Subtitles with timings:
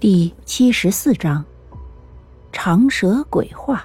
[0.00, 1.44] 第七十四章，
[2.52, 3.84] 长蛇鬼话。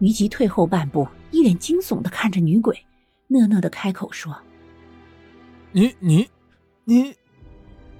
[0.00, 2.76] 于吉退后半步，一脸惊悚的看着女鬼，
[3.28, 4.36] 讷讷的开口说
[5.70, 6.28] ：“你你
[6.82, 7.14] 你，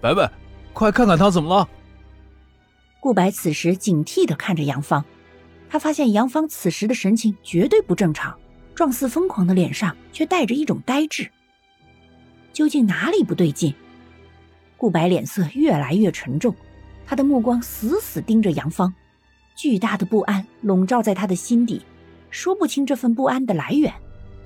[0.00, 0.32] 白白，
[0.72, 1.68] 快看看他怎么了？”
[2.98, 5.04] 顾白此时警惕的看着杨芳，
[5.70, 8.36] 他发现杨芳此时的神情绝对不正常，
[8.74, 11.30] 状似疯狂的脸上却带着一种呆滞。
[12.56, 13.74] 究竟哪里不对劲？
[14.78, 16.54] 顾白脸色越来越沉重，
[17.04, 18.94] 他的目光死死盯着杨芳，
[19.54, 21.82] 巨大的不安笼罩在他的心底，
[22.30, 23.92] 说不清这份不安的来源。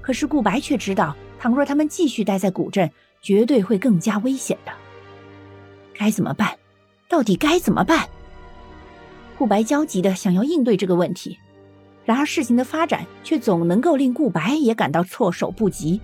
[0.01, 2.91] 可是顾白却知道，倘若他们继续待在古镇，
[3.23, 4.73] 绝对会更加危险的。
[5.97, 6.59] 该怎么办？
[7.09, 8.09] 到底该怎么办？
[9.39, 11.39] 顾白焦急的想要应对这个问题，
[12.05, 16.01] 然而事情的发展却总能够令顾白也感到措手不及。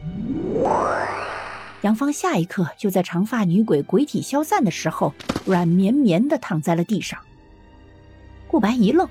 [1.86, 7.16] 杨芳下一刻就在长发女鬼鬼体消散的时候，软绵绵的躺在了地上。
[8.48, 9.08] 顾白一愣，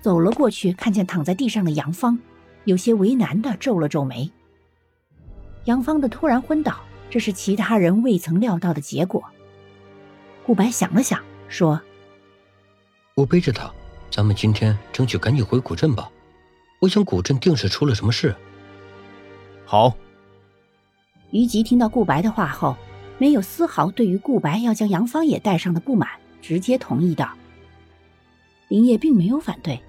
[0.00, 2.16] 走了过去，看见躺在地上的杨芳，
[2.66, 4.30] 有些为难的皱了皱眉。
[5.64, 6.78] 杨芳的突然昏倒，
[7.10, 9.24] 这是其他人未曾料到的结果。
[10.46, 11.80] 顾白想了想，说
[13.16, 13.68] ：“我背着他，
[14.08, 16.08] 咱们今天争取赶紧回古镇吧。
[16.78, 18.32] 我想古镇定是出了什么事。”
[19.66, 19.92] 好。
[21.32, 22.76] 于吉听到顾白的话后，
[23.18, 26.08] 没有丝毫对于顾白要将杨芳也带上的不满，
[26.42, 27.32] 直接同意道
[28.68, 29.82] ：“林叶并没有反对，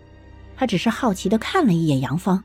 [0.55, 2.41] 他只是好奇的看了一眼杨芳，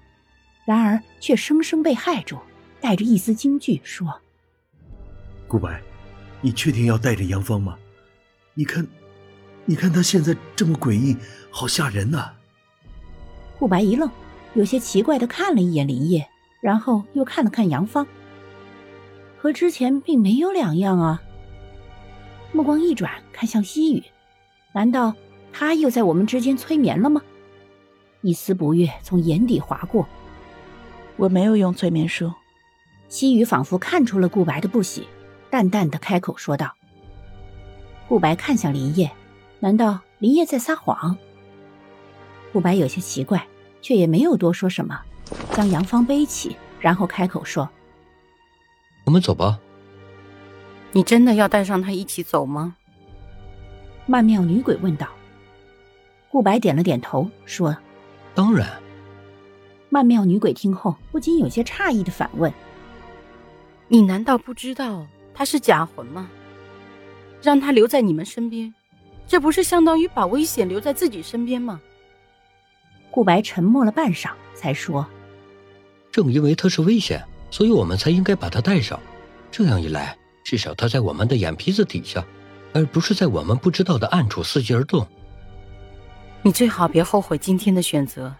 [0.65, 2.39] 然而却生生被害住，
[2.81, 4.21] 带着一丝惊惧说
[5.47, 5.81] ：‘顾白，
[6.41, 7.79] 你确定要带着杨芳吗？
[8.55, 8.85] 你看，
[9.65, 11.17] 你看他现在这么诡异，
[11.51, 12.33] 好吓人呐！’
[13.61, 14.11] 顾白一愣，
[14.55, 16.29] 有些奇怪的看了一眼林叶，
[16.61, 18.05] 然后又看了看杨芳。”
[19.39, 21.23] 和之前并没有两样啊！
[22.53, 24.03] 目光一转，看向西雨，
[24.73, 25.15] 难道
[25.53, 27.23] 他又在我们之间催眠了吗？
[28.23, 30.07] 一丝不悦从眼底划过。
[31.17, 32.33] 我没有用催眠术。
[33.09, 35.07] 西雨仿佛看出了顾白的不喜，
[35.51, 36.75] 淡淡的开口说道。
[38.09, 39.11] 顾白看向林叶，
[39.61, 41.17] 难道林叶在撒谎？
[42.53, 43.47] 顾白有些奇怪，
[43.81, 45.01] 却也没有多说什么，
[45.53, 47.69] 将杨芳背起，然后开口说。
[49.09, 49.59] 我们走吧。
[50.93, 52.77] 你真的要带上他一起走吗？
[54.05, 55.09] 曼妙女鬼问道。
[56.29, 57.75] 顾白点了点头，说
[58.37, 58.69] ：“当然。”
[59.89, 62.53] 曼妙女鬼听后不禁有些诧异的反问
[63.89, 66.29] ：“你难道不知道他是假魂吗？
[67.41, 68.75] 让他留在你们身边，
[69.27, 71.81] 这不是相当于把危险留在自己身边吗？”
[73.11, 75.07] 顾白沉默了半晌，才说
[76.13, 79.01] ：“正因为他是危险。”所以我们才应该把它带上，
[79.51, 82.25] 这样一来，至少它在我们的眼皮子底下，
[82.73, 85.07] 而不是在我们不知道的暗处伺机而动。
[86.43, 88.35] 你最好别后悔今天的选择。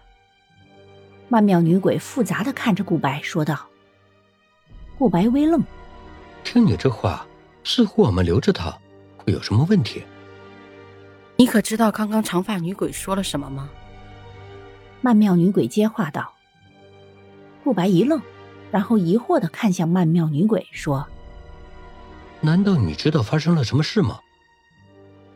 [1.27, 3.67] 曼妙女鬼复杂的看着顾白说道。
[4.97, 5.63] 顾白微愣，
[6.43, 7.25] 听你这话，
[7.63, 8.75] 似乎我们留着她
[9.17, 10.03] 会有什么问题？
[11.35, 13.69] 你可知道刚刚长发女鬼说了什么吗？
[15.01, 16.33] 曼妙女鬼接话道。
[17.63, 18.21] 顾白一愣。
[18.71, 21.07] 然后疑惑的看向曼妙女鬼，说
[22.41, 24.19] ：“难道你知道发生了什么事吗？”“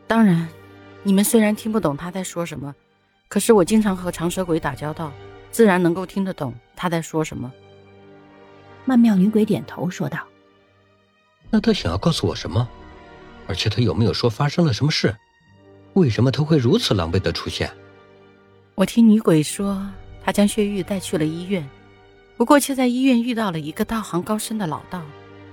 [0.06, 0.48] 当然，
[1.02, 2.74] 你们虽然听不懂他在说什么，
[3.28, 5.12] 可是我经常和长舌鬼打交道，
[5.50, 7.52] 自然能够听得懂他在说什么。”
[8.84, 10.18] 曼妙女鬼点头说道
[11.50, 12.68] ：“那他想要告诉我什么？
[13.46, 15.14] 而且他有没有说发生了什么事？
[15.94, 17.70] 为什么他会如此狼狈的出现？”
[18.74, 19.86] 我听女鬼说，
[20.22, 21.68] 他将血玉带去了医院。
[22.36, 25.02] 不过，却在医院遇到了一个道行高深的老道。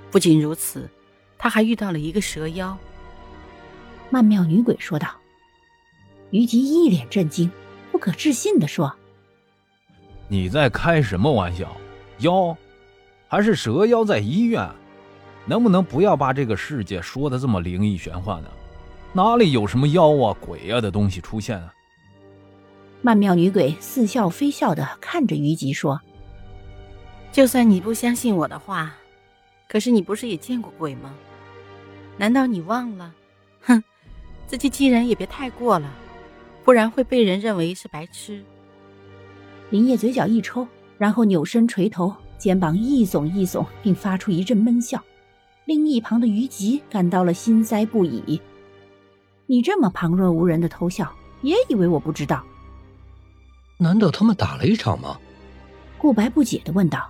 [0.09, 0.89] 不仅如此，
[1.37, 2.77] 他还遇到了一个蛇妖。
[4.09, 5.07] 曼妙女鬼说道。
[6.31, 7.51] 于吉一脸震惊，
[7.91, 8.93] 不可置信的说
[10.27, 11.75] ：“你在开什么玩笑？
[12.19, 12.55] 妖，
[13.27, 14.69] 还是蛇妖在医院？
[15.45, 18.49] 能不能不要把这个世界说的这么灵异玄幻呢？
[19.13, 21.73] 哪里有什么妖啊鬼啊的东西出现啊？”
[23.01, 25.99] 曼妙女鬼似笑非笑的看着于吉说。
[27.31, 28.93] 就算你不相信我的话，
[29.69, 31.13] 可是你不是也见过鬼吗？
[32.17, 33.13] 难道你忘了？
[33.61, 33.81] 哼，
[34.47, 35.89] 自欺欺人也别太过了，
[36.65, 38.43] 不然会被人认为是白痴。
[39.69, 40.67] 林业嘴角一抽，
[40.97, 45.01] 然后扭身垂头，肩膀一耸一耸，并发出一阵闷笑。
[45.63, 48.41] 另一旁的于吉感到了心塞不已。
[49.45, 51.09] 你这么旁若无人的偷笑，
[51.41, 52.43] 也以为我不知道？
[53.77, 55.17] 难道他们打了一场吗？
[55.97, 57.09] 顾白不解的问道。